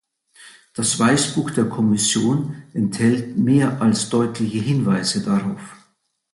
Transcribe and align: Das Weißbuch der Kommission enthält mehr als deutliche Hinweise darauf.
Das 0.73 0.97
Weißbuch 0.97 1.51
der 1.51 1.65
Kommission 1.69 2.59
enthält 2.73 3.37
mehr 3.37 3.83
als 3.83 4.09
deutliche 4.09 4.57
Hinweise 4.57 5.21
darauf. 5.23 5.77